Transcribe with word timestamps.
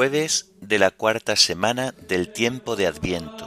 Jueves 0.00 0.52
de 0.62 0.78
la 0.78 0.90
cuarta 0.92 1.36
semana 1.36 1.92
del 2.08 2.32
tiempo 2.32 2.74
de 2.74 2.86
Adviento. 2.86 3.44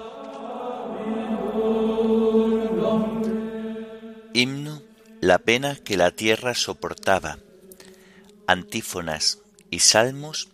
Himno 4.35 4.83
La 5.19 5.39
pena 5.39 5.75
que 5.77 5.97
la 5.97 6.11
tierra 6.11 6.53
soportaba. 6.53 7.39
Antífonas 8.45 9.39
y 9.71 9.79
salmos 9.79 10.49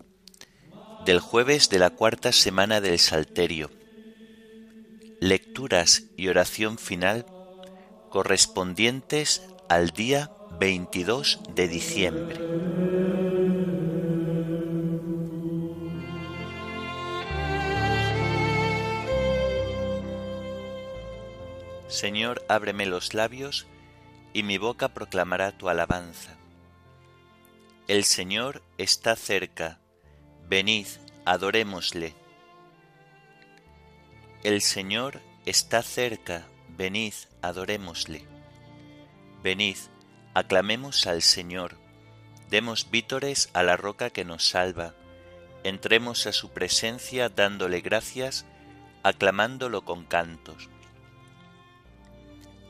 del 1.05 1.19
jueves 1.19 1.67
de 1.67 1.79
la 1.79 1.89
cuarta 1.89 2.31
semana 2.31 2.79
del 2.79 2.97
Salterio. 2.97 3.69
Lecturas 5.19 6.03
y 6.15 6.29
oración 6.29 6.77
final 6.77 7.25
correspondientes 8.09 9.41
al 9.67 9.89
día 9.89 10.31
22 10.61 11.41
de 11.53 11.67
diciembre. 11.67 12.98
Señor, 21.89 22.45
ábreme 22.47 22.85
los 22.85 23.15
labios, 23.15 23.65
y 24.31 24.43
mi 24.43 24.59
boca 24.59 24.89
proclamará 24.89 25.51
tu 25.51 25.69
alabanza. 25.69 26.37
El 27.87 28.03
Señor 28.03 28.61
está 28.77 29.15
cerca, 29.15 29.79
venid, 30.47 30.85
adorémosle. 31.25 32.13
El 34.43 34.61
Señor 34.61 35.19
está 35.47 35.81
cerca, 35.81 36.47
venid, 36.77 37.15
adorémosle. 37.41 38.23
Venid, 39.41 39.77
aclamemos 40.35 41.07
al 41.07 41.23
Señor, 41.23 41.79
demos 42.51 42.91
vítores 42.91 43.49
a 43.53 43.63
la 43.63 43.77
roca 43.77 44.11
que 44.11 44.25
nos 44.25 44.47
salva, 44.47 44.93
entremos 45.63 46.27
a 46.27 46.33
su 46.33 46.51
presencia 46.51 47.29
dándole 47.29 47.81
gracias, 47.81 48.45
aclamándolo 49.01 49.85
con 49.85 50.05
cantos 50.05 50.69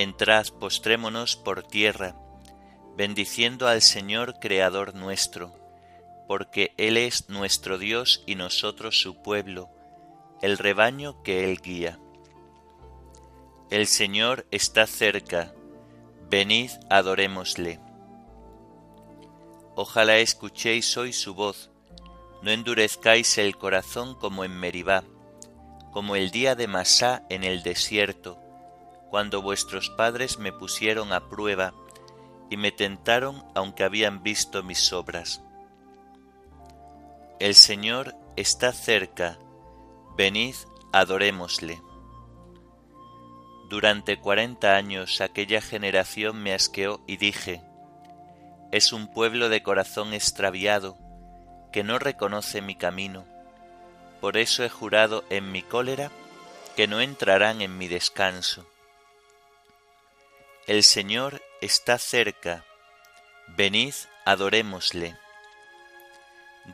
Entrad, 0.00 0.46
postrémonos 0.58 1.36
por 1.36 1.62
tierra, 1.62 2.16
bendiciendo 2.96 3.68
al 3.68 3.82
Señor 3.82 4.40
Creador 4.40 4.94
nuestro, 4.94 5.52
porque 6.26 6.72
Él 6.78 6.96
es 6.96 7.28
nuestro 7.28 7.76
Dios 7.76 8.24
y 8.26 8.34
nosotros 8.34 8.98
su 8.98 9.20
pueblo, 9.20 9.68
el 10.40 10.56
rebaño 10.56 11.22
que 11.22 11.44
Él 11.44 11.60
guía. 11.60 11.98
El 13.68 13.86
Señor 13.86 14.46
está 14.50 14.86
cerca, 14.86 15.52
venid 16.30 16.70
adorémosle. 16.88 17.78
Ojalá 19.76 20.16
escuchéis 20.16 20.96
hoy 20.96 21.12
su 21.12 21.34
voz, 21.34 21.70
no 22.40 22.50
endurezcáis 22.50 23.36
el 23.36 23.58
corazón 23.58 24.14
como 24.14 24.44
en 24.44 24.58
Meribá, 24.58 25.04
como 25.92 26.16
el 26.16 26.30
día 26.30 26.54
de 26.54 26.68
Masá 26.68 27.26
en 27.28 27.44
el 27.44 27.62
desierto, 27.62 28.40
cuando 29.10 29.42
vuestros 29.42 29.90
padres 29.90 30.38
me 30.38 30.52
pusieron 30.52 31.12
a 31.12 31.28
prueba 31.28 31.74
y 32.48 32.56
me 32.56 32.72
tentaron 32.72 33.44
aunque 33.54 33.84
habían 33.84 34.22
visto 34.22 34.62
mis 34.62 34.92
obras. 34.92 35.42
El 37.38 37.54
Señor 37.54 38.14
está 38.36 38.72
cerca, 38.72 39.38
venid, 40.16 40.54
adorémosle. 40.92 41.82
Durante 43.68 44.18
cuarenta 44.18 44.76
años 44.76 45.20
aquella 45.20 45.60
generación 45.60 46.42
me 46.42 46.52
asqueó 46.54 47.00
y 47.06 47.16
dije, 47.16 47.62
es 48.72 48.92
un 48.92 49.12
pueblo 49.12 49.48
de 49.48 49.62
corazón 49.62 50.12
extraviado, 50.12 50.96
que 51.72 51.82
no 51.82 51.98
reconoce 51.98 52.62
mi 52.62 52.76
camino. 52.76 53.26
Por 54.20 54.36
eso 54.36 54.64
he 54.64 54.68
jurado 54.68 55.24
en 55.30 55.50
mi 55.50 55.62
cólera 55.62 56.10
que 56.76 56.86
no 56.86 57.00
entrarán 57.00 57.62
en 57.62 57.78
mi 57.78 57.88
descanso. 57.88 58.66
El 60.70 60.84
Señor 60.84 61.42
está 61.60 61.98
cerca, 61.98 62.64
venid, 63.48 63.92
adorémosle. 64.24 65.16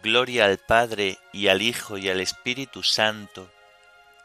Gloria 0.03 0.45
al 0.45 0.59
Padre 0.59 1.17
y 1.33 1.49
al 1.49 1.63
Hijo 1.63 1.97
y 1.97 2.11
al 2.11 2.21
Espíritu 2.21 2.83
Santo, 2.83 3.51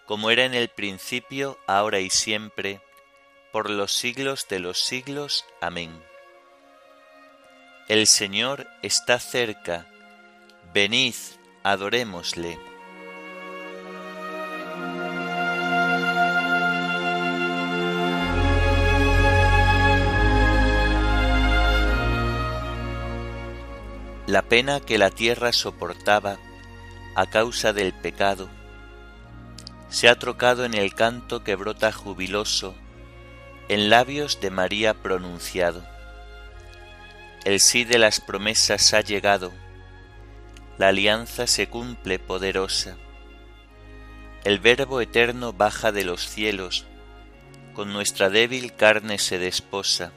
como 0.08 0.30
era 0.30 0.44
en 0.44 0.56
el 0.56 0.68
principio, 0.68 1.58
ahora 1.68 2.02
y 2.02 2.10
siempre, 2.10 2.82
por 3.54 3.70
los 3.70 3.94
siglos 3.94 4.46
de 4.50 4.60
los 4.60 4.78
siglos. 4.78 5.46
Amén. 5.62 6.04
El 7.88 8.08
Señor 8.08 8.68
está 8.82 9.20
cerca, 9.20 9.88
venid, 10.74 11.16
adorémosle. 11.64 12.71
La 24.32 24.44
pena 24.44 24.80
que 24.80 24.98
la 24.98 25.10
tierra 25.10 25.52
soportaba 25.52 26.38
a 27.16 27.26
causa 27.26 27.74
del 27.74 27.92
pecado, 27.92 28.48
se 29.90 30.08
ha 30.08 30.18
trocado 30.18 30.64
en 30.64 30.74
el 30.74 30.96
canto 30.96 31.44
que 31.44 31.58
brota 31.58 31.92
jubiloso 31.92 32.74
en 33.68 33.90
labios 33.90 34.40
de 34.40 34.50
María 34.50 34.94
pronunciado. 34.94 35.86
El 37.44 37.60
sí 37.60 37.84
de 37.84 38.00
las 38.00 38.22
promesas 38.22 38.94
ha 38.94 39.02
llegado, 39.02 39.52
la 40.78 40.88
alianza 40.88 41.46
se 41.46 41.68
cumple 41.68 42.18
poderosa. 42.18 42.96
El 44.46 44.60
Verbo 44.60 45.02
eterno 45.02 45.52
baja 45.52 45.92
de 45.92 46.06
los 46.06 46.26
cielos, 46.26 46.86
con 47.74 47.92
nuestra 47.92 48.30
débil 48.30 48.78
carne 48.78 49.18
se 49.18 49.40
desposa 49.40 50.14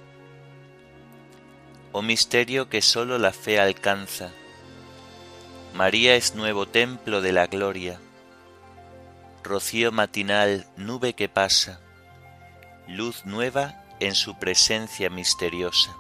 oh 1.97 2.03
misterio 2.03 2.69
que 2.69 2.83
sólo 2.83 3.19
la 3.19 3.33
fe 3.33 3.61
alcanza. 3.61 4.33
María 5.75 6.17
es 6.17 6.35
nuevo 6.35 6.67
templo 6.67 7.21
de 7.21 7.31
la 7.31 7.47
gloria, 7.47 8.01
rocío 9.45 9.93
matinal, 9.93 10.67
nube 10.77 11.15
que 11.15 11.29
pasa, 11.29 11.79
luz 12.89 13.25
nueva 13.27 13.85
en 14.01 14.17
su 14.17 14.37
presencia 14.41 15.09
misteriosa. 15.09 15.97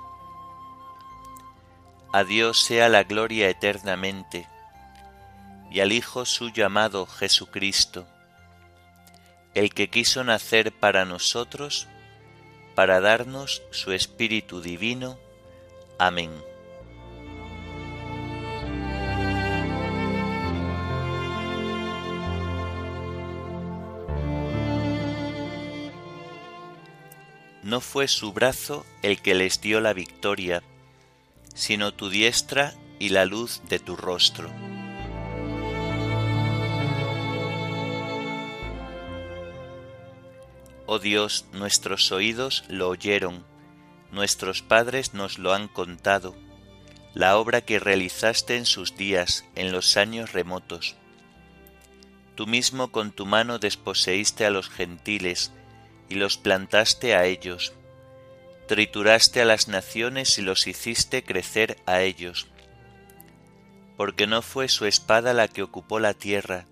A 2.12 2.25
Dios 2.25 2.64
sea 2.64 2.88
la 2.88 3.05
gloria 3.05 3.49
eternamente, 3.49 4.49
y 5.70 5.79
al 5.79 5.93
Hijo 5.93 6.25
suyo 6.25 6.67
amado 6.67 7.06
Jesucristo, 7.06 8.05
el 9.55 9.73
que 9.73 9.90
quiso 9.90 10.25
nacer 10.25 10.73
para 10.73 11.05
nosotros, 11.05 11.87
para 12.75 13.00
darnos 13.00 13.62
su 13.70 13.93
Espíritu 13.93 14.61
Divino, 14.61 15.20
Amén. 15.99 16.31
No 27.62 27.81
fue 27.81 28.08
su 28.08 28.32
brazo 28.32 28.85
el 29.02 29.23
que 29.23 29.35
les 29.35 29.62
dio 29.62 29.81
la 29.81 29.94
victoria, 29.94 30.62
sino 31.55 31.94
tu 31.94 32.11
diestra 32.11 32.75
y 32.99 33.08
la 33.08 33.25
luz 33.25 33.62
de 33.70 33.79
tu 33.79 33.97
rostro. 33.97 34.50
Oh 40.87 40.99
Dios, 40.99 41.47
nuestros 41.52 42.12
oídos 42.12 42.64
lo 42.69 42.90
oyeron, 42.90 43.44
nuestros 44.14 44.62
padres 44.62 45.12
nos 45.12 45.38
lo 45.38 45.52
han 45.52 45.69
contado, 45.69 46.34
la 47.14 47.37
obra 47.37 47.61
que 47.61 47.78
realizaste 47.78 48.56
en 48.56 48.66
sus 48.66 48.96
días, 48.96 49.44
en 49.55 49.72
los 49.72 49.96
años 49.96 50.32
remotos. 50.32 50.96
Tú 52.34 52.46
mismo 52.46 52.90
con 52.90 53.12
tu 53.12 53.26
mano 53.26 53.58
desposeíste 53.58 54.44
a 54.44 54.50
los 54.50 54.69
gentiles 54.69 55.52
y 56.08 56.16
los 56.16 56.37
plantaste 56.37 57.14
a 57.14 57.25
ellos. 57.25 57.72
Trituraste 58.66 59.43
a 59.43 59.44
las 59.44 59.69
naciones 59.69 60.38
y 60.38 60.43
los 60.43 60.66
hiciste 60.66 61.22
crecer 61.22 61.76
a 61.87 62.00
ellos. 62.00 62.49
Porque 63.96 64.26
no 64.26 64.43
fue 64.43 64.69
su 64.69 64.87
espada 64.87 65.34
la 65.34 65.46
que 65.46 65.62
ocupó 65.62 66.00
la 66.00 66.14
tierra, 66.14 66.66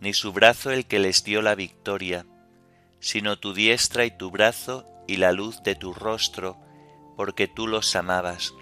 ni 0.00 0.14
su 0.14 0.32
brazo 0.32 0.70
el 0.70 0.86
que 0.86 0.98
les 0.98 1.24
dio 1.24 1.42
la 1.42 1.54
victoria, 1.54 2.24
sino 3.00 3.38
tu 3.38 3.52
diestra 3.52 4.06
y 4.06 4.10
tu 4.10 4.30
brazo 4.30 4.86
y 5.08 5.16
la 5.16 5.32
luz 5.32 5.62
de 5.64 5.74
tu 5.74 5.92
rostro, 5.92 6.56
porque 7.16 7.48
tú 7.48 7.66
los 7.66 7.96
amabas. 7.96 8.54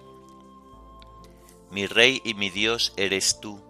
Mi 1.70 1.86
Rey 1.86 2.22
y 2.24 2.32
mi 2.32 2.48
Dios 2.48 2.94
eres 2.96 3.40
tú, 3.40 3.62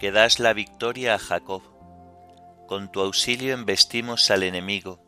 que 0.00 0.10
das 0.10 0.40
la 0.40 0.54
victoria 0.54 1.14
a 1.14 1.18
Jacob. 1.18 1.62
Con 2.66 2.90
tu 2.90 3.00
auxilio 3.00 3.54
embestimos 3.54 4.30
al 4.30 4.42
enemigo, 4.42 5.00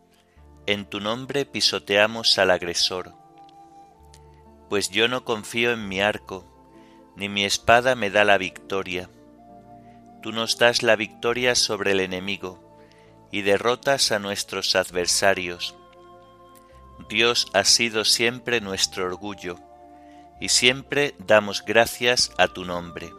en 0.67 0.85
tu 0.85 1.01
nombre 1.01 1.47
pisoteamos 1.47 2.39
al 2.39 2.51
agresor. 2.51 3.15
Pues 4.69 4.91
yo 4.91 5.09
no 5.09 5.25
confío 5.25 5.73
en 5.73 5.89
mi 5.89 6.01
arco, 6.01 6.45
ni 7.17 7.29
mi 7.29 7.45
espada 7.45 7.95
me 7.95 8.11
da 8.11 8.25
la 8.25 8.39
victoria. 8.39 9.11
Tú 10.23 10.33
nos 10.33 10.59
das 10.59 10.83
la 10.83 10.97
victoria 10.97 11.55
sobre 11.55 11.93
el 11.93 12.01
enemigo, 12.01 12.71
y 13.33 13.43
derrotas 13.43 14.13
a 14.13 14.19
nuestros 14.19 14.77
adversarios. 14.77 15.75
Dios 17.09 17.49
ha 17.55 17.65
sido 17.65 18.05
siempre 18.05 18.61
nuestro 18.61 19.05
orgullo, 19.05 19.57
y 20.41 20.49
siempre 20.49 21.15
damos 21.19 21.65
gracias 21.65 22.33
a 22.39 22.49
tu 22.49 22.65
nombre. 22.65 23.13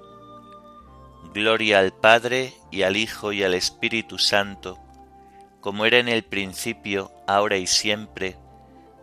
Gloria 1.34 1.80
al 1.80 1.94
Padre 1.94 2.54
y 2.72 2.82
al 2.82 2.98
Hijo 2.98 3.32
y 3.32 3.44
al 3.44 3.54
Espíritu 3.54 4.18
Santo, 4.18 4.78
como 5.62 5.86
era 5.86 6.00
en 6.00 6.10
el 6.10 6.24
principio, 6.24 7.12
ahora 7.28 7.58
y 7.58 7.68
siempre, 7.68 8.38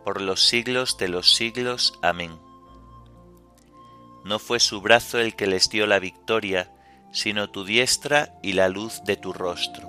por 0.05 0.21
los 0.21 0.45
siglos 0.45 0.97
de 0.97 1.07
los 1.07 1.33
siglos. 1.33 1.97
Amén. 2.01 2.37
No 4.25 4.37
fue 4.37 4.59
su 4.59 4.81
brazo 4.81 5.19
el 5.19 5.35
que 5.35 5.47
les 5.47 5.69
dio 5.69 5.87
la 5.87 5.99
victoria, 5.99 6.71
sino 7.11 7.49
tu 7.49 7.63
diestra 7.63 8.37
y 8.43 8.53
la 8.53 8.69
luz 8.69 9.01
de 9.05 9.17
tu 9.17 9.33
rostro. 9.33 9.88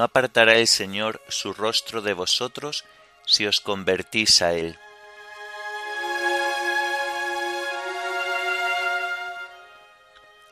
No 0.00 0.04
apartará 0.04 0.54
el 0.54 0.66
Señor 0.66 1.20
su 1.28 1.52
rostro 1.52 2.00
de 2.00 2.14
vosotros 2.14 2.86
si 3.26 3.46
os 3.46 3.60
convertís 3.60 4.40
a 4.40 4.54
Él. 4.54 4.78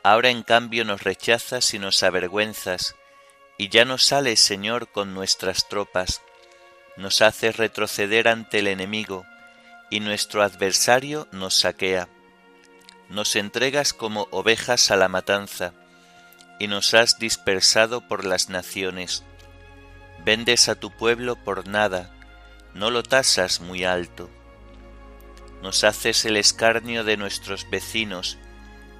Ahora 0.02 0.28
en 0.28 0.42
cambio 0.42 0.84
nos 0.84 1.02
rechazas 1.02 1.72
y 1.72 1.78
nos 1.78 2.02
avergüenzas, 2.02 2.94
y 3.56 3.70
ya 3.70 3.86
no 3.86 3.96
sales, 3.96 4.38
Señor, 4.38 4.92
con 4.92 5.14
nuestras 5.14 5.66
tropas, 5.66 6.20
nos 6.98 7.22
haces 7.22 7.56
retroceder 7.56 8.28
ante 8.28 8.58
el 8.58 8.66
enemigo, 8.66 9.24
y 9.88 10.00
nuestro 10.00 10.42
adversario 10.42 11.26
nos 11.32 11.58
saquea. 11.58 12.06
Nos 13.08 13.34
entregas 13.34 13.94
como 13.94 14.28
ovejas 14.30 14.90
a 14.90 14.96
la 14.96 15.08
matanza, 15.08 15.72
y 16.58 16.66
nos 16.66 16.92
has 16.92 17.18
dispersado 17.18 18.06
por 18.06 18.26
las 18.26 18.50
naciones. 18.50 19.24
Vendes 20.28 20.68
a 20.68 20.74
tu 20.74 20.90
pueblo 20.90 21.36
por 21.36 21.68
nada, 21.68 22.10
no 22.74 22.90
lo 22.90 23.02
tasas 23.02 23.62
muy 23.62 23.84
alto. 23.84 24.28
Nos 25.62 25.84
haces 25.84 26.26
el 26.26 26.36
escarnio 26.36 27.02
de 27.02 27.16
nuestros 27.16 27.70
vecinos, 27.70 28.36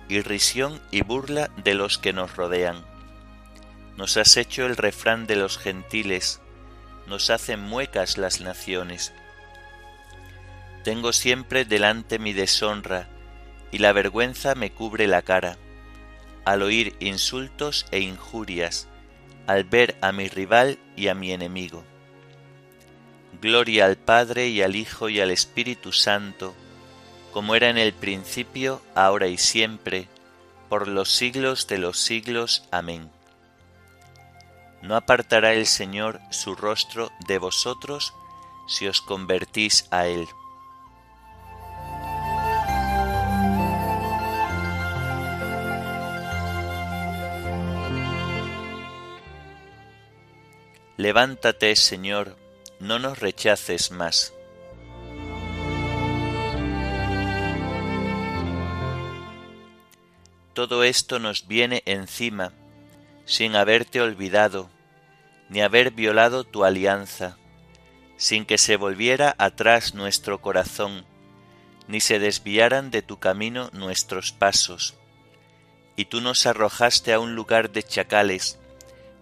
irrisión 0.09 0.81
y 0.91 1.03
burla 1.03 1.51
de 1.63 1.75
los 1.75 1.99
que 1.99 2.15
nos 2.15 2.35
rodean. 2.35 2.83
Nos 3.99 4.17
has 4.17 4.39
hecho 4.39 4.65
el 4.65 4.79
refrán 4.79 5.27
de 5.27 5.37
los 5.37 5.59
gentiles, 5.59 6.41
nos 7.07 7.29
hacen 7.29 7.61
muecas 7.61 8.17
las 8.17 8.41
naciones. 8.41 9.13
Tengo 10.83 11.13
siempre 11.13 11.67
delante 11.67 12.19
mi 12.19 12.33
deshonra, 12.33 13.07
y 13.71 13.81
la 13.81 13.93
vergüenza 13.93 14.55
me 14.55 14.73
cubre 14.73 15.07
la 15.07 15.21
cara, 15.21 15.59
al 16.47 16.63
oír 16.63 16.97
insultos 17.01 17.85
e 17.91 18.01
injurias, 18.01 18.89
al 19.49 19.65
ver 19.65 19.97
a 20.03 20.13
mi 20.13 20.29
rival 20.29 20.79
y 20.95 21.09
a 21.09 21.15
mi 21.15 21.33
enemigo. 21.33 21.83
Gloria 23.41 23.87
al 23.87 23.97
Padre 23.97 24.49
y 24.49 24.61
al 24.61 24.77
Hijo 24.77 25.09
y 25.09 25.21
al 25.21 25.31
Espíritu 25.31 25.93
Santo, 25.93 26.55
como 27.33 27.55
era 27.55 27.71
en 27.71 27.79
el 27.79 27.95
principio, 27.95 28.83
ahora 28.95 29.27
y 29.27 29.39
siempre, 29.39 30.07
por 30.69 30.87
los 30.87 31.11
siglos 31.11 31.67
de 31.67 31.79
los 31.79 31.99
siglos. 31.99 32.69
Amén. 32.71 33.11
No 34.83 34.97
apartará 34.97 35.55
el 35.55 35.67
Señor 35.67 36.21
su 36.31 36.55
rostro 36.55 37.11
de 37.27 37.39
vosotros 37.39 38.13
si 38.69 38.87
os 38.87 39.01
convertís 39.01 39.89
a 39.91 40.07
Él. 40.09 40.29
Levántate, 50.99 51.77
Señor, 51.77 52.37
no 52.81 52.99
nos 52.99 53.21
rechaces 53.21 53.93
más. 53.93 54.35
Todo 60.55 60.83
esto 60.83 61.21
nos 61.21 61.47
viene 61.47 61.85
encima, 61.87 62.53
sin 63.27 63.55
haberte 63.55 64.01
olvidado, 64.01 64.71
ni 65.49 65.61
haber 65.61 65.93
violado 65.93 66.43
tu 66.43 66.65
alianza, 66.65 67.39
sin 68.17 68.45
que 68.45 68.59
se 68.59 68.77
volviera 68.77 69.37
atrás 69.39 69.95
nuestro 69.95 70.43
corazón, 70.43 71.07
ni 71.87 72.01
se 72.01 72.19
desviaran 72.19 72.91
de 72.91 73.03
tu 73.03 73.21
camino 73.21 73.71
nuestros 73.73 74.33
pasos. 74.33 74.97
Y 75.95 76.07
tú 76.07 76.21
nos 76.21 76.45
arrojaste 76.47 77.13
a 77.13 77.21
un 77.21 77.37
lugar 77.37 77.71
de 77.71 77.85
chacales, 77.85 78.59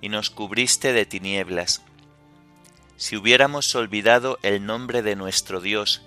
y 0.00 0.08
nos 0.08 0.30
cubriste 0.30 0.92
de 0.92 1.06
tinieblas. 1.06 1.82
Si 2.96 3.16
hubiéramos 3.16 3.74
olvidado 3.74 4.38
el 4.42 4.64
nombre 4.64 5.02
de 5.02 5.16
nuestro 5.16 5.60
Dios 5.60 6.02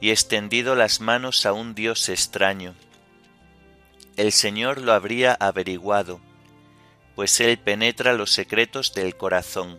y 0.00 0.10
extendido 0.10 0.74
las 0.74 1.00
manos 1.00 1.44
a 1.46 1.52
un 1.52 1.74
Dios 1.74 2.08
extraño, 2.08 2.74
el 4.16 4.32
Señor 4.32 4.80
lo 4.80 4.92
habría 4.92 5.34
averiguado, 5.34 6.20
pues 7.14 7.40
Él 7.40 7.58
penetra 7.58 8.14
los 8.14 8.32
secretos 8.32 8.94
del 8.94 9.16
corazón. 9.16 9.78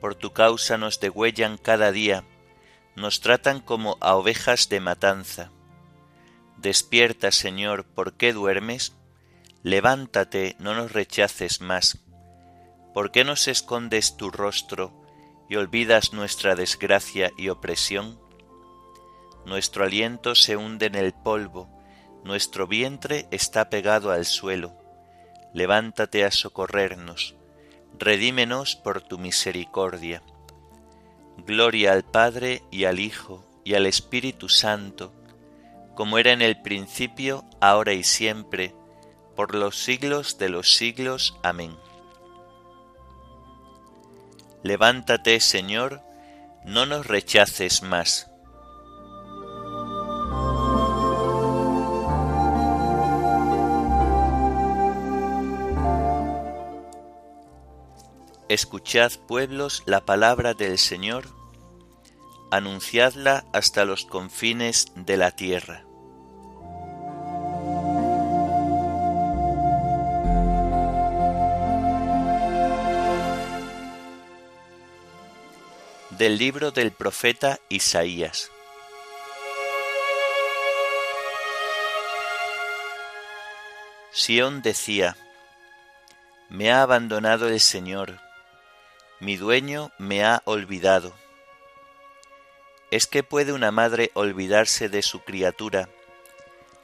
Por 0.00 0.14
tu 0.14 0.32
causa 0.32 0.78
nos 0.78 1.00
degüellan 1.00 1.58
cada 1.58 1.92
día, 1.92 2.24
nos 2.94 3.20
tratan 3.20 3.60
como 3.60 3.96
a 4.00 4.14
ovejas 4.14 4.68
de 4.68 4.80
matanza. 4.80 5.50
Despierta, 6.56 7.30
Señor, 7.30 7.84
¿por 7.84 8.14
qué 8.14 8.32
duermes? 8.32 8.97
Levántate, 9.64 10.54
no 10.60 10.74
nos 10.74 10.92
rechaces 10.92 11.60
más. 11.60 11.98
¿Por 12.94 13.10
qué 13.10 13.24
nos 13.24 13.48
escondes 13.48 14.16
tu 14.16 14.30
rostro 14.30 14.92
y 15.48 15.56
olvidas 15.56 16.12
nuestra 16.12 16.54
desgracia 16.54 17.32
y 17.36 17.48
opresión? 17.48 18.20
Nuestro 19.46 19.84
aliento 19.84 20.34
se 20.36 20.56
hunde 20.56 20.86
en 20.86 20.94
el 20.94 21.12
polvo, 21.12 21.68
nuestro 22.22 22.68
vientre 22.68 23.26
está 23.30 23.68
pegado 23.68 24.12
al 24.12 24.26
suelo. 24.26 24.76
Levántate 25.54 26.24
a 26.24 26.30
socorrernos, 26.30 27.34
redímenos 27.98 28.76
por 28.76 29.00
tu 29.00 29.18
misericordia. 29.18 30.22
Gloria 31.46 31.92
al 31.92 32.04
Padre 32.04 32.62
y 32.70 32.84
al 32.84 33.00
Hijo 33.00 33.44
y 33.64 33.74
al 33.74 33.86
Espíritu 33.86 34.48
Santo, 34.48 35.12
como 35.96 36.18
era 36.18 36.32
en 36.32 36.42
el 36.42 36.60
principio, 36.62 37.44
ahora 37.60 37.92
y 37.92 38.04
siempre, 38.04 38.74
por 39.38 39.54
los 39.54 39.78
siglos 39.78 40.36
de 40.38 40.48
los 40.48 40.72
siglos. 40.74 41.38
Amén. 41.44 41.76
Levántate, 44.64 45.38
Señor, 45.38 46.02
no 46.64 46.86
nos 46.86 47.06
rechaces 47.06 47.84
más. 47.84 48.28
Escuchad, 58.48 59.12
pueblos, 59.28 59.84
la 59.86 60.04
palabra 60.04 60.54
del 60.54 60.78
Señor. 60.78 61.28
anunciadla 62.50 63.44
hasta 63.52 63.84
los 63.84 64.04
confines 64.04 64.86
de 64.96 65.16
la 65.16 65.30
tierra. 65.30 65.87
Del 76.18 76.36
libro 76.36 76.72
del 76.72 76.90
profeta 76.90 77.60
Isaías. 77.68 78.50
Sión 84.10 84.60
decía, 84.60 85.16
Me 86.48 86.72
ha 86.72 86.82
abandonado 86.82 87.46
el 87.46 87.60
Señor, 87.60 88.18
mi 89.20 89.36
dueño 89.36 89.92
me 89.98 90.24
ha 90.24 90.42
olvidado. 90.44 91.14
¿Es 92.90 93.06
que 93.06 93.22
puede 93.22 93.52
una 93.52 93.70
madre 93.70 94.10
olvidarse 94.14 94.88
de 94.88 95.02
su 95.02 95.20
criatura, 95.20 95.88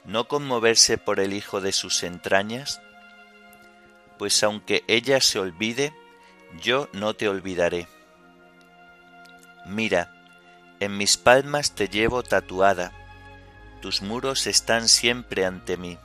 no 0.05 0.29
conmoverse 0.29 0.97
por 0.97 1.19
el 1.19 1.33
hijo 1.33 1.59
de 1.59 1.73
sus 1.73 2.03
entrañas? 2.03 2.79
Pues 4.17 4.41
aunque 4.43 4.85
ella 4.87 5.19
se 5.19 5.39
olvide, 5.39 5.93
yo 6.61 6.87
no 6.93 7.15
te 7.17 7.27
olvidaré. 7.27 7.89
Mira, 9.65 10.11
en 10.79 10.97
mis 10.97 11.17
palmas 11.17 11.71
te 11.73 11.87
llevo 11.87 12.21
tatuada, 12.21 12.91
tus 13.81 14.01
muros 14.01 14.47
están 14.47 14.87
siempre 14.87 15.45
ante 15.45 15.77
mí. 15.77 15.97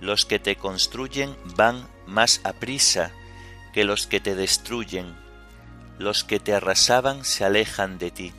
Los 0.00 0.24
que 0.24 0.38
te 0.38 0.56
construyen 0.56 1.36
van 1.56 1.88
más 2.06 2.40
aprisa 2.44 3.10
que 3.72 3.84
los 3.84 4.06
que 4.06 4.20
te 4.20 4.34
destruyen, 4.34 5.14
los 5.98 6.24
que 6.24 6.40
te 6.40 6.54
arrasaban 6.54 7.24
se 7.24 7.44
alejan 7.44 7.98
de 7.98 8.10
ti. 8.10 8.32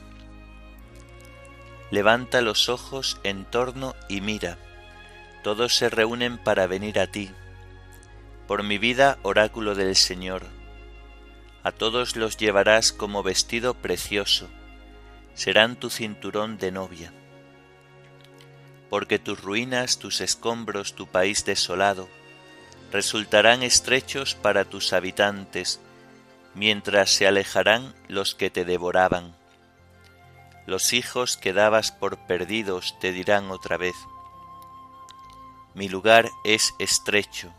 Levanta 1.90 2.40
los 2.40 2.68
ojos 2.68 3.18
en 3.24 3.44
torno 3.44 3.94
y 4.08 4.20
mira, 4.20 4.58
todos 5.42 5.74
se 5.74 5.88
reúnen 5.88 6.38
para 6.38 6.66
venir 6.66 6.98
a 6.98 7.06
ti. 7.06 7.30
Por 8.46 8.62
mi 8.62 8.78
vida, 8.78 9.18
oráculo 9.22 9.74
del 9.74 9.96
Señor, 9.96 10.46
a 11.62 11.72
todos 11.72 12.16
los 12.16 12.36
llevarás 12.36 12.92
como 12.92 13.22
vestido 13.22 13.74
precioso, 13.74 14.48
serán 15.34 15.76
tu 15.76 15.90
cinturón 15.90 16.58
de 16.58 16.72
novia 16.72 17.12
porque 18.90 19.20
tus 19.20 19.40
ruinas, 19.40 19.98
tus 19.98 20.20
escombros, 20.20 20.94
tu 20.94 21.06
país 21.06 21.44
desolado, 21.44 22.08
resultarán 22.90 23.62
estrechos 23.62 24.34
para 24.34 24.64
tus 24.64 24.92
habitantes, 24.92 25.80
mientras 26.54 27.10
se 27.10 27.28
alejarán 27.28 27.94
los 28.08 28.34
que 28.34 28.50
te 28.50 28.64
devoraban. 28.64 29.36
Los 30.66 30.92
hijos 30.92 31.36
que 31.36 31.52
dabas 31.52 31.92
por 31.92 32.26
perdidos 32.26 32.98
te 33.00 33.12
dirán 33.12 33.50
otra 33.52 33.76
vez, 33.76 33.94
mi 35.74 35.88
lugar 35.88 36.28
es 36.44 36.74
estrecho, 36.80 37.54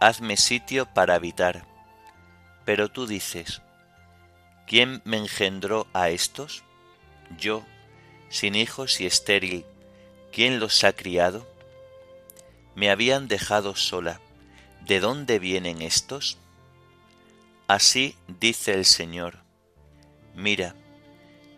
hazme 0.00 0.36
sitio 0.36 0.84
para 0.84 1.14
habitar. 1.14 1.64
Pero 2.66 2.90
tú 2.90 3.06
dices, 3.06 3.62
¿quién 4.66 5.00
me 5.06 5.16
engendró 5.16 5.86
a 5.94 6.10
estos? 6.10 6.64
Yo, 7.38 7.64
sin 8.28 8.54
hijos 8.54 9.00
y 9.00 9.06
estéril, 9.06 9.64
¿Quién 10.36 10.60
los 10.60 10.84
ha 10.84 10.92
criado? 10.92 11.46
Me 12.74 12.90
habían 12.90 13.26
dejado 13.26 13.74
sola. 13.74 14.20
¿De 14.84 15.00
dónde 15.00 15.38
vienen 15.38 15.80
estos? 15.80 16.36
Así 17.68 18.16
dice 18.28 18.74
el 18.74 18.84
Señor. 18.84 19.38
Mira, 20.34 20.74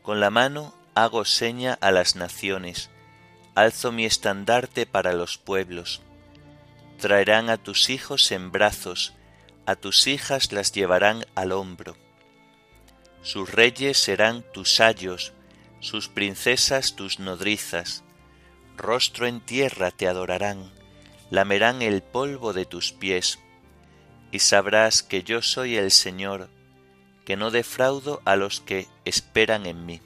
con 0.02 0.20
la 0.20 0.30
mano 0.30 0.76
hago 0.94 1.24
seña 1.24 1.76
a 1.80 1.90
las 1.90 2.14
naciones, 2.14 2.88
alzo 3.56 3.90
mi 3.90 4.04
estandarte 4.04 4.86
para 4.86 5.12
los 5.12 5.38
pueblos. 5.38 6.00
Traerán 7.00 7.50
a 7.50 7.56
tus 7.56 7.90
hijos 7.90 8.30
en 8.30 8.52
brazos, 8.52 9.12
a 9.68 9.76
tus 9.76 10.06
hijas 10.06 10.50
las 10.50 10.72
llevarán 10.72 11.26
al 11.34 11.52
hombro. 11.52 11.94
Sus 13.20 13.52
reyes 13.52 13.98
serán 13.98 14.42
tus 14.52 14.80
ayos, 14.80 15.34
sus 15.80 16.08
princesas 16.08 16.96
tus 16.96 17.18
nodrizas 17.18 18.02
rostro 18.78 19.26
en 19.26 19.40
tierra 19.40 19.90
te 19.90 20.08
adorarán, 20.08 20.72
lamerán 21.30 21.82
el 21.82 22.02
polvo 22.02 22.54
de 22.54 22.64
tus 22.64 22.92
pies, 22.92 23.38
y 24.30 24.38
sabrás 24.38 25.02
que 25.02 25.22
yo 25.22 25.42
soy 25.42 25.76
el 25.76 25.90
Señor, 25.90 26.48
que 27.26 27.36
no 27.36 27.50
defraudo 27.50 28.22
a 28.24 28.36
los 28.36 28.60
que 28.60 28.86
esperan 29.04 29.66
en 29.66 29.84
mí. 29.84 30.00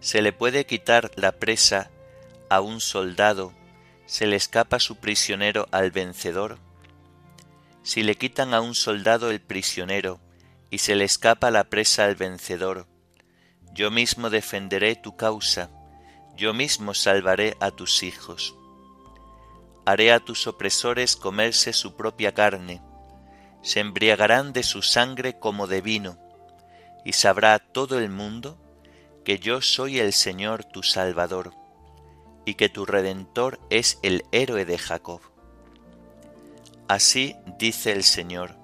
Se 0.00 0.22
le 0.22 0.32
puede 0.32 0.64
quitar 0.64 1.10
la 1.16 1.32
presa 1.32 1.90
a 2.48 2.60
un 2.60 2.80
soldado, 2.80 3.52
se 4.06 4.26
le 4.26 4.36
escapa 4.36 4.78
su 4.78 4.96
prisionero 4.96 5.66
al 5.70 5.90
vencedor. 5.90 6.58
Si 7.84 8.02
le 8.02 8.16
quitan 8.16 8.54
a 8.54 8.62
un 8.62 8.74
soldado 8.74 9.30
el 9.30 9.42
prisionero, 9.42 10.18
y 10.70 10.78
se 10.78 10.94
le 10.94 11.04
escapa 11.04 11.50
la 11.50 11.64
presa 11.64 12.06
al 12.06 12.16
vencedor, 12.16 12.88
yo 13.74 13.90
mismo 13.90 14.30
defenderé 14.30 14.96
tu 14.96 15.16
causa, 15.16 15.70
yo 16.34 16.54
mismo 16.54 16.94
salvaré 16.94 17.58
a 17.60 17.70
tus 17.70 18.02
hijos. 18.02 18.56
Haré 19.84 20.12
a 20.12 20.20
tus 20.20 20.46
opresores 20.46 21.14
comerse 21.14 21.74
su 21.74 21.94
propia 21.94 22.32
carne, 22.32 22.80
se 23.60 23.80
embriagarán 23.80 24.54
de 24.54 24.62
su 24.62 24.80
sangre 24.80 25.38
como 25.38 25.66
de 25.66 25.82
vino, 25.82 26.18
y 27.04 27.12
sabrá 27.12 27.58
todo 27.58 27.98
el 27.98 28.08
mundo 28.08 28.58
que 29.26 29.38
yo 29.38 29.60
soy 29.60 29.98
el 29.98 30.14
Señor 30.14 30.64
tu 30.64 30.82
Salvador, 30.82 31.52
y 32.46 32.54
que 32.54 32.70
tu 32.70 32.86
Redentor 32.86 33.60
es 33.68 33.98
el 34.02 34.24
héroe 34.32 34.64
de 34.64 34.78
Jacob. 34.78 35.33
Así 36.88 37.36
dice 37.58 37.92
el 37.92 38.04
Señor, 38.04 38.56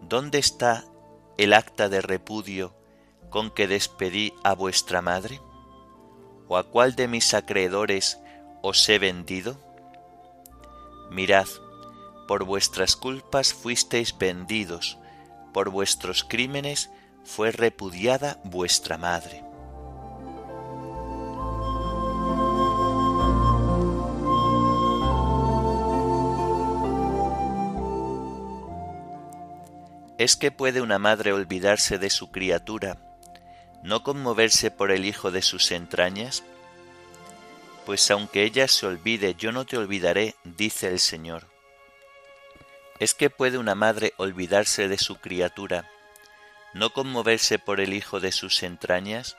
¿dónde 0.00 0.38
está 0.38 0.84
el 1.36 1.52
acta 1.52 1.90
de 1.90 2.00
repudio 2.00 2.74
con 3.28 3.50
que 3.50 3.66
despedí 3.66 4.32
a 4.42 4.54
vuestra 4.54 5.02
madre? 5.02 5.40
¿O 6.48 6.56
a 6.56 6.64
cuál 6.64 6.94
de 6.94 7.08
mis 7.08 7.34
acreedores 7.34 8.18
os 8.62 8.88
he 8.88 8.98
vendido? 8.98 9.58
Mirad, 11.10 11.46
por 12.26 12.44
vuestras 12.44 12.96
culpas 12.96 13.52
fuisteis 13.52 14.16
vendidos, 14.16 14.98
por 15.52 15.68
vuestros 15.68 16.24
crímenes 16.24 16.90
fue 17.24 17.52
repudiada 17.52 18.40
vuestra 18.44 18.96
madre. 18.96 19.45
¿Es 30.18 30.36
que 30.36 30.50
puede 30.50 30.80
una 30.80 30.98
madre 30.98 31.32
olvidarse 31.32 31.98
de 31.98 32.10
su 32.10 32.30
criatura 32.30 32.98
no 33.82 34.02
conmoverse 34.02 34.70
por 34.72 34.90
el 34.90 35.04
hijo 35.04 35.30
de 35.30 35.42
sus 35.42 35.70
entrañas? 35.70 36.42
Pues 37.84 38.10
aunque 38.10 38.42
ella 38.42 38.66
se 38.66 38.86
olvide, 38.86 39.34
yo 39.34 39.52
no 39.52 39.64
te 39.64 39.76
olvidaré, 39.76 40.34
dice 40.42 40.88
el 40.88 40.98
Señor. 40.98 41.46
¿Es 42.98 43.14
que 43.14 43.30
puede 43.30 43.58
una 43.58 43.74
madre 43.74 44.12
olvidarse 44.16 44.88
de 44.88 44.98
su 44.98 45.16
criatura, 45.16 45.88
no 46.74 46.92
conmoverse 46.92 47.58
por 47.58 47.80
el 47.80 47.92
hijo 47.92 48.18
de 48.18 48.32
sus 48.32 48.64
entrañas? 48.64 49.36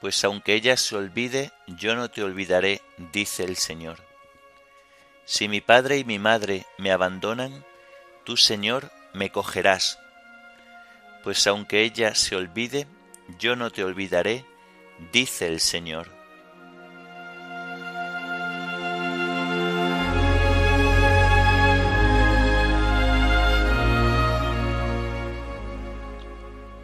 Pues 0.00 0.22
aunque 0.24 0.54
ella 0.54 0.76
se 0.76 0.94
olvide, 0.94 1.50
yo 1.66 1.96
no 1.96 2.10
te 2.10 2.22
olvidaré, 2.22 2.82
dice 3.12 3.44
el 3.44 3.56
Señor. 3.56 3.98
Si 5.24 5.48
mi 5.48 5.60
padre 5.60 5.98
y 5.98 6.04
mi 6.04 6.18
madre 6.18 6.66
me 6.78 6.92
abandonan, 6.92 7.64
tú, 8.24 8.36
Señor, 8.36 8.92
me 9.14 9.30
cogerás. 9.30 9.98
Pues 11.22 11.46
aunque 11.46 11.82
ella 11.82 12.14
se 12.14 12.36
olvide, 12.36 12.86
yo 13.38 13.56
no 13.56 13.70
te 13.70 13.84
olvidaré, 13.84 14.44
dice 15.12 15.46
el 15.46 15.60
Señor. 15.60 16.08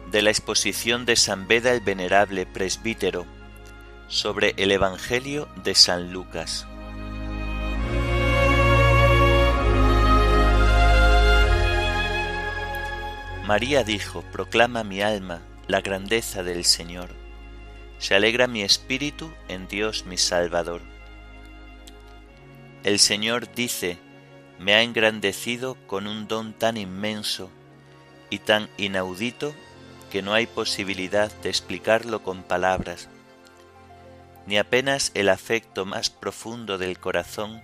De 0.09 0.21
la 0.21 0.29
exposición 0.29 1.05
de 1.05 1.15
San 1.15 1.47
Beda 1.47 1.71
el 1.71 1.79
Venerable 1.79 2.45
Presbítero 2.45 3.25
sobre 4.07 4.53
el 4.57 4.71
Evangelio 4.71 5.47
de 5.63 5.73
San 5.73 6.11
Lucas. 6.11 6.67
María 13.51 13.83
dijo, 13.83 14.23
proclama 14.31 14.85
mi 14.85 15.01
alma 15.01 15.41
la 15.67 15.81
grandeza 15.81 16.41
del 16.41 16.63
Señor. 16.63 17.09
Se 17.99 18.15
alegra 18.15 18.47
mi 18.47 18.61
espíritu 18.61 19.29
en 19.49 19.67
Dios 19.67 20.05
mi 20.05 20.15
Salvador. 20.15 20.79
El 22.85 22.97
Señor 22.97 23.53
dice, 23.53 23.97
me 24.57 24.73
ha 24.73 24.83
engrandecido 24.83 25.75
con 25.85 26.07
un 26.07 26.29
don 26.29 26.53
tan 26.53 26.77
inmenso 26.77 27.51
y 28.29 28.39
tan 28.39 28.69
inaudito 28.77 29.53
que 30.13 30.21
no 30.21 30.33
hay 30.33 30.47
posibilidad 30.47 31.29
de 31.41 31.49
explicarlo 31.49 32.23
con 32.23 32.43
palabras, 32.43 33.09
ni 34.45 34.59
apenas 34.59 35.11
el 35.13 35.27
afecto 35.27 35.85
más 35.85 36.09
profundo 36.09 36.77
del 36.77 36.99
corazón 36.99 37.61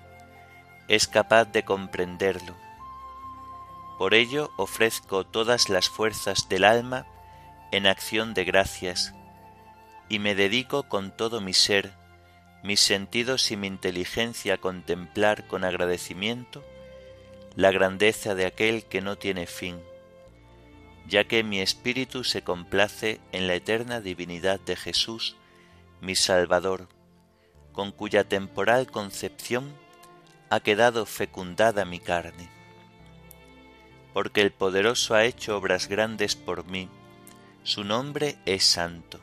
es 0.90 1.08
capaz 1.08 1.46
de 1.46 1.64
comprenderlo. 1.64 2.67
Por 3.98 4.14
ello 4.14 4.52
ofrezco 4.58 5.26
todas 5.26 5.70
las 5.70 5.90
fuerzas 5.90 6.48
del 6.50 6.64
alma 6.66 7.08
en 7.72 7.88
acción 7.88 8.34
de 8.34 8.44
gracias, 8.44 9.14
y 10.10 10.20
me 10.20 10.36
dedico 10.36 10.84
con 10.84 11.16
todo 11.16 11.42
mi 11.42 11.54
ser, 11.54 11.94
mis 12.64 12.80
sentidos 12.80 13.52
y 13.52 13.58
mi 13.58 13.68
inteligencia 13.68 14.56
a 14.56 14.58
contemplar 14.58 15.48
con 15.48 15.64
agradecimiento 15.64 16.64
la 17.56 17.72
grandeza 17.72 18.36
de 18.36 18.46
aquel 18.46 18.86
que 18.86 19.02
no 19.02 19.18
tiene 19.18 19.48
fin, 19.48 19.82
ya 21.08 21.24
que 21.24 21.44
mi 21.44 21.60
espíritu 21.60 22.24
se 22.24 22.44
complace 22.44 23.20
en 23.32 23.48
la 23.48 23.56
eterna 23.56 24.00
divinidad 24.00 24.60
de 24.60 24.76
Jesús, 24.76 25.38
mi 26.02 26.16
Salvador, 26.16 26.88
con 27.72 27.92
cuya 27.92 28.24
temporal 28.24 28.92
concepción 28.92 29.74
ha 30.50 30.60
quedado 30.60 31.06
fecundada 31.08 31.84
mi 31.84 32.00
carne. 32.00 32.57
Porque 34.18 34.42
el 34.42 34.52
poderoso 34.52 35.14
ha 35.14 35.26
hecho 35.26 35.56
obras 35.56 35.88
grandes 35.88 36.36
por 36.36 36.66
mí, 36.66 36.90
su 37.62 37.84
nombre 37.84 38.40
es 38.48 38.66
santo. 38.66 39.20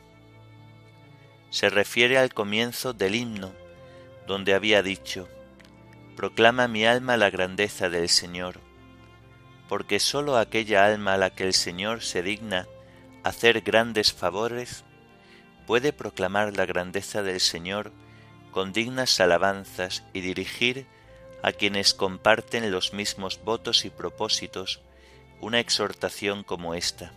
Se 1.51 1.69
refiere 1.69 2.17
al 2.17 2.33
comienzo 2.33 2.93
del 2.93 3.17
himno, 3.17 3.51
donde 4.29 4.55
había 4.55 4.85
dicho, 4.85 5.29
Proclama 6.15 6.69
mi 6.69 6.87
alma 6.87 7.17
la 7.17 7.29
grandeza 7.29 7.89
del 7.89 8.09
Señor, 8.09 8.61
porque 9.69 9.99
sólo 9.99 10.39
aquella 10.39 10.87
alma 10.87 11.15
a 11.15 11.19
la 11.19 11.31
que 11.31 11.43
el 11.43 11.55
Señor 11.55 12.01
se 12.01 12.23
digna 12.23 12.69
hacer 13.25 13.63
grandes 13.63 14.13
favores, 14.13 14.85
puede 15.67 15.93
proclamar 15.93 16.57
la 16.57 16.67
grandeza 16.67 17.25
del 17.25 17.41
Señor 17.41 17.91
con 18.53 18.73
dignas 18.73 19.19
alabanzas 19.19 20.05
y 20.13 20.21
dirigir 20.21 20.87
a 21.43 21.51
quienes 21.51 21.95
comparten 21.95 22.71
los 22.71 22.93
mismos 22.93 23.41
votos 23.45 23.85
y 23.85 23.91
propósitos 23.91 24.84
una 25.45 25.61
exhortación 25.61 26.43
como 26.43 26.75
esta. 26.75 27.13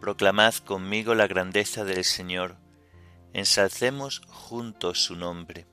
Proclamad 0.00 0.54
conmigo 0.56 1.14
la 1.14 1.28
grandeza 1.28 1.84
del 1.84 2.04
Señor, 2.04 2.56
ensalcemos 3.32 4.22
juntos 4.26 5.04
su 5.04 5.14
nombre. 5.14 5.66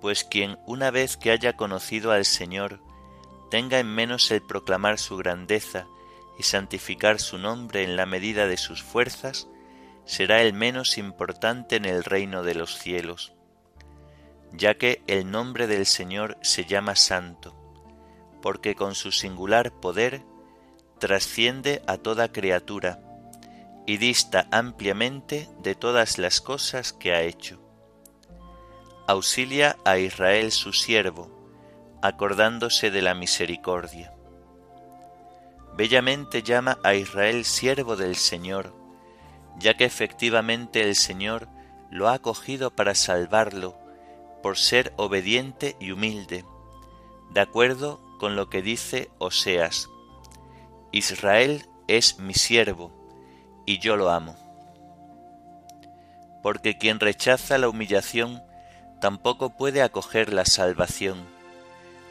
Pues 0.00 0.24
quien 0.24 0.58
una 0.66 0.90
vez 0.90 1.16
que 1.16 1.30
haya 1.30 1.56
conocido 1.56 2.10
al 2.10 2.24
Señor 2.24 2.80
tenga 3.48 3.78
en 3.78 3.86
menos 3.86 4.28
el 4.32 4.42
proclamar 4.42 4.98
su 4.98 5.16
grandeza 5.16 5.86
y 6.36 6.42
santificar 6.42 7.20
su 7.20 7.38
nombre 7.38 7.84
en 7.84 7.94
la 7.94 8.06
medida 8.06 8.48
de 8.48 8.56
sus 8.56 8.82
fuerzas, 8.82 9.46
será 10.04 10.42
el 10.42 10.52
menos 10.52 10.98
importante 10.98 11.76
en 11.76 11.84
el 11.84 12.02
reino 12.02 12.42
de 12.42 12.56
los 12.56 12.76
cielos, 12.76 13.34
ya 14.52 14.74
que 14.74 15.04
el 15.06 15.30
nombre 15.30 15.68
del 15.68 15.86
Señor 15.86 16.38
se 16.42 16.64
llama 16.64 16.96
santo, 16.96 17.65
porque 18.46 18.76
con 18.76 18.94
su 18.94 19.10
singular 19.10 19.72
poder 19.72 20.22
trasciende 21.00 21.82
a 21.88 21.96
toda 21.96 22.30
criatura 22.30 23.00
y 23.86 23.96
dista 23.96 24.46
ampliamente 24.52 25.48
de 25.64 25.74
todas 25.74 26.16
las 26.18 26.40
cosas 26.40 26.92
que 26.92 27.12
ha 27.12 27.22
hecho. 27.22 27.60
Auxilia 29.08 29.74
a 29.84 29.98
Israel 29.98 30.52
su 30.52 30.72
siervo, 30.72 31.28
acordándose 32.02 32.92
de 32.92 33.02
la 33.02 33.14
misericordia 33.14 34.14
bellamente 35.76 36.44
llama 36.44 36.78
a 36.84 36.94
Israel 36.94 37.44
siervo 37.44 37.96
del 37.96 38.14
Señor, 38.14 38.72
ya 39.58 39.76
que 39.76 39.86
efectivamente 39.86 40.82
el 40.82 40.94
Señor 40.94 41.48
lo 41.90 42.06
ha 42.06 42.14
acogido 42.14 42.70
para 42.70 42.94
salvarlo, 42.94 43.76
por 44.40 44.56
ser 44.56 44.92
obediente 44.98 45.74
y 45.80 45.90
humilde, 45.90 46.44
de 47.30 47.40
acuerdo 47.40 48.05
con 48.18 48.36
lo 48.36 48.48
que 48.48 48.62
dice 48.62 49.10
Oseas, 49.18 49.88
Israel 50.92 51.66
es 51.88 52.18
mi 52.18 52.34
siervo, 52.34 52.92
y 53.66 53.78
yo 53.78 53.96
lo 53.96 54.10
amo. 54.10 54.36
Porque 56.42 56.78
quien 56.78 57.00
rechaza 57.00 57.58
la 57.58 57.68
humillación 57.68 58.42
tampoco 59.00 59.56
puede 59.56 59.82
acoger 59.82 60.32
la 60.32 60.44
salvación, 60.44 61.26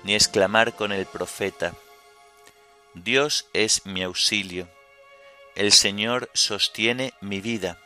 ni 0.04 0.14
exclamar 0.14 0.74
con 0.74 0.92
el 0.92 1.06
profeta, 1.06 1.74
Dios 2.94 3.48
es 3.54 3.86
mi 3.86 4.04
auxilio, 4.04 4.70
el 5.56 5.72
Señor 5.72 6.30
sostiene 6.34 7.14
mi 7.22 7.42
vida, 7.42 7.78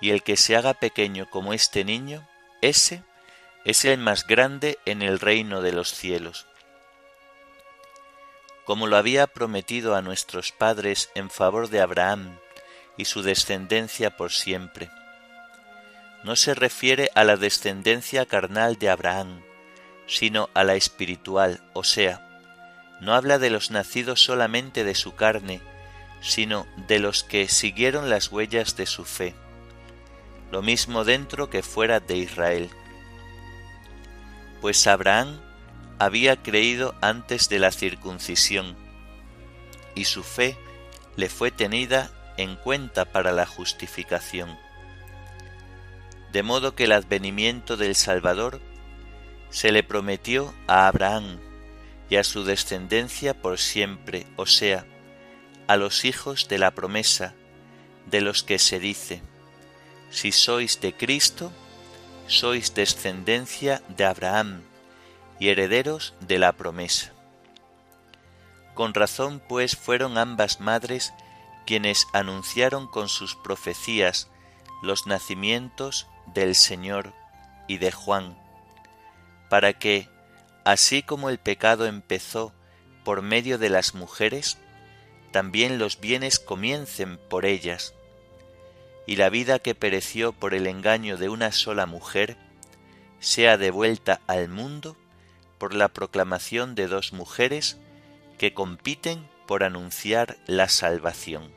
y 0.00 0.10
el 0.10 0.22
que 0.22 0.36
se 0.36 0.56
haga 0.56 0.74
pequeño 0.74 1.28
como 1.30 1.52
este 1.52 1.84
niño, 1.84 2.26
ese 2.62 3.04
es 3.64 3.84
el 3.84 3.98
más 3.98 4.26
grande 4.26 4.78
en 4.86 5.02
el 5.02 5.20
reino 5.20 5.62
de 5.62 5.72
los 5.72 5.92
cielos. 5.92 6.46
Como 8.64 8.86
lo 8.86 8.96
había 8.96 9.26
prometido 9.26 9.96
a 9.96 10.02
nuestros 10.02 10.52
padres 10.52 11.10
en 11.14 11.30
favor 11.30 11.68
de 11.68 11.80
Abraham 11.80 12.38
y 12.96 13.06
su 13.06 13.22
descendencia 13.22 14.16
por 14.16 14.32
siempre. 14.32 14.90
No 16.22 16.36
se 16.36 16.54
refiere 16.54 17.10
a 17.14 17.24
la 17.24 17.36
descendencia 17.36 18.26
carnal 18.26 18.76
de 18.78 18.90
Abraham, 18.90 19.40
sino 20.06 20.50
a 20.54 20.64
la 20.64 20.74
espiritual, 20.74 21.62
o 21.72 21.82
sea, 21.82 22.26
no 23.00 23.14
habla 23.14 23.38
de 23.38 23.48
los 23.48 23.70
nacidos 23.70 24.22
solamente 24.22 24.84
de 24.84 24.94
su 24.94 25.14
carne, 25.14 25.62
sino 26.20 26.66
de 26.88 26.98
los 26.98 27.24
que 27.24 27.48
siguieron 27.48 28.10
las 28.10 28.30
huellas 28.30 28.76
de 28.76 28.86
su 28.86 29.04
fe, 29.04 29.34
lo 30.50 30.62
mismo 30.62 31.04
dentro 31.04 31.48
que 31.48 31.62
fuera 31.62 32.00
de 32.00 32.18
Israel. 32.18 32.70
Pues 34.60 34.86
Abraham 34.86 35.40
había 36.00 36.36
creído 36.36 36.94
antes 37.02 37.50
de 37.50 37.58
la 37.58 37.70
circuncisión, 37.70 38.74
y 39.94 40.06
su 40.06 40.22
fe 40.22 40.56
le 41.16 41.28
fue 41.28 41.50
tenida 41.50 42.10
en 42.38 42.56
cuenta 42.56 43.04
para 43.04 43.32
la 43.32 43.44
justificación. 43.44 44.58
De 46.32 46.42
modo 46.42 46.74
que 46.74 46.84
el 46.84 46.92
advenimiento 46.92 47.76
del 47.76 47.94
Salvador 47.94 48.62
se 49.50 49.72
le 49.72 49.82
prometió 49.82 50.54
a 50.66 50.88
Abraham, 50.88 51.38
y 52.08 52.16
a 52.16 52.24
su 52.24 52.44
descendencia 52.44 53.34
por 53.34 53.58
siempre, 53.58 54.26
o 54.36 54.46
sea, 54.46 54.86
a 55.66 55.76
los 55.76 56.06
hijos 56.06 56.48
de 56.48 56.56
la 56.56 56.70
promesa, 56.70 57.34
de 58.06 58.22
los 58.22 58.42
que 58.42 58.58
se 58.58 58.80
dice, 58.80 59.20
si 60.10 60.32
sois 60.32 60.80
de 60.80 60.94
Cristo, 60.94 61.52
sois 62.26 62.72
descendencia 62.72 63.82
de 63.88 64.06
Abraham 64.06 64.62
y 65.40 65.48
herederos 65.48 66.14
de 66.20 66.38
la 66.38 66.52
promesa. 66.52 67.12
Con 68.74 68.94
razón 68.94 69.42
pues 69.48 69.76
fueron 69.76 70.16
ambas 70.16 70.60
madres 70.60 71.12
quienes 71.66 72.06
anunciaron 72.12 72.86
con 72.86 73.08
sus 73.08 73.34
profecías 73.34 74.28
los 74.82 75.06
nacimientos 75.06 76.06
del 76.34 76.54
Señor 76.54 77.12
y 77.66 77.78
de 77.78 77.90
Juan, 77.90 78.38
para 79.48 79.72
que, 79.72 80.08
Así 80.64 81.02
como 81.02 81.30
el 81.30 81.38
pecado 81.38 81.86
empezó 81.86 82.52
por 83.02 83.22
medio 83.22 83.58
de 83.58 83.70
las 83.70 83.94
mujeres, 83.94 84.58
también 85.32 85.78
los 85.78 86.00
bienes 86.00 86.38
comiencen 86.38 87.18
por 87.28 87.46
ellas, 87.46 87.94
y 89.06 89.16
la 89.16 89.30
vida 89.30 89.58
que 89.58 89.74
pereció 89.74 90.32
por 90.32 90.54
el 90.54 90.66
engaño 90.66 91.16
de 91.16 91.28
una 91.28 91.50
sola 91.52 91.86
mujer 91.86 92.36
sea 93.20 93.56
devuelta 93.56 94.20
al 94.26 94.48
mundo 94.48 94.96
por 95.60 95.74
la 95.74 95.88
proclamación 95.88 96.74
de 96.74 96.88
dos 96.88 97.12
mujeres 97.12 97.78
que 98.38 98.54
compiten 98.54 99.28
por 99.46 99.62
anunciar 99.62 100.38
la 100.46 100.68
salvación. 100.68 101.52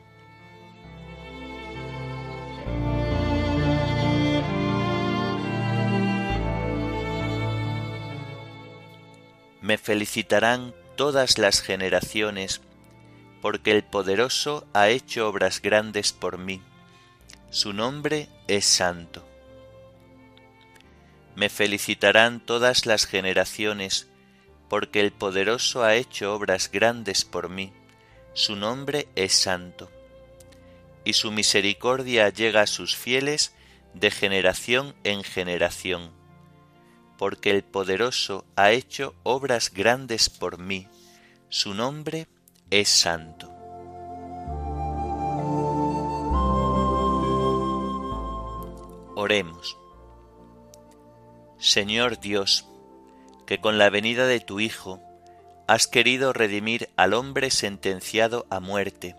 Me 9.62 9.78
felicitarán 9.78 10.74
todas 10.96 11.38
las 11.38 11.62
generaciones, 11.62 12.60
porque 13.40 13.70
el 13.70 13.84
poderoso 13.84 14.66
ha 14.74 14.90
hecho 14.90 15.26
obras 15.26 15.62
grandes 15.62 16.12
por 16.12 16.36
mí. 16.36 16.60
Su 17.48 17.72
nombre 17.72 18.28
es 18.48 18.66
santo. 18.66 19.33
Me 21.36 21.48
felicitarán 21.48 22.40
todas 22.40 22.86
las 22.86 23.06
generaciones, 23.06 24.08
porque 24.68 25.00
el 25.00 25.12
poderoso 25.12 25.82
ha 25.82 25.94
hecho 25.94 26.34
obras 26.34 26.70
grandes 26.70 27.24
por 27.24 27.48
mí, 27.48 27.72
su 28.32 28.56
nombre 28.56 29.08
es 29.14 29.32
santo. 29.32 29.90
Y 31.04 31.12
su 31.12 31.30
misericordia 31.32 32.28
llega 32.30 32.62
a 32.62 32.66
sus 32.66 32.96
fieles 32.96 33.54
de 33.94 34.10
generación 34.10 34.94
en 35.04 35.22
generación, 35.22 36.10
porque 37.18 37.50
el 37.50 37.62
poderoso 37.62 38.44
ha 38.56 38.72
hecho 38.72 39.14
obras 39.22 39.72
grandes 39.72 40.28
por 40.28 40.58
mí, 40.58 40.88
su 41.48 41.74
nombre 41.74 42.26
es 42.70 42.88
santo. 42.88 43.50
Oremos. 49.16 49.83
Señor 51.64 52.20
Dios, 52.20 52.66
que 53.46 53.58
con 53.58 53.78
la 53.78 53.88
venida 53.88 54.26
de 54.26 54.38
tu 54.38 54.60
Hijo 54.60 55.00
has 55.66 55.86
querido 55.86 56.34
redimir 56.34 56.90
al 56.94 57.14
hombre 57.14 57.50
sentenciado 57.50 58.46
a 58.50 58.60
muerte, 58.60 59.16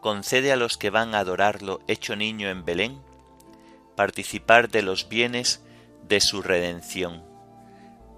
concede 0.00 0.50
a 0.50 0.56
los 0.56 0.78
que 0.78 0.88
van 0.88 1.14
a 1.14 1.18
adorarlo 1.18 1.82
hecho 1.88 2.16
niño 2.16 2.48
en 2.48 2.64
Belén, 2.64 3.02
participar 3.96 4.70
de 4.70 4.80
los 4.80 5.10
bienes 5.10 5.62
de 6.08 6.22
su 6.22 6.40
redención. 6.40 7.22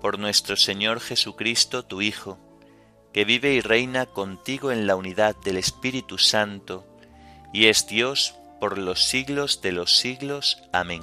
Por 0.00 0.20
nuestro 0.20 0.54
Señor 0.54 1.00
Jesucristo, 1.00 1.84
tu 1.84 2.02
Hijo, 2.02 2.38
que 3.12 3.24
vive 3.24 3.52
y 3.52 3.60
reina 3.60 4.06
contigo 4.06 4.70
en 4.70 4.86
la 4.86 4.94
unidad 4.94 5.34
del 5.34 5.56
Espíritu 5.56 6.18
Santo, 6.18 6.86
y 7.52 7.66
es 7.66 7.88
Dios 7.88 8.36
por 8.60 8.78
los 8.78 9.02
siglos 9.02 9.60
de 9.60 9.72
los 9.72 9.96
siglos. 9.98 10.62
Amén. 10.72 11.02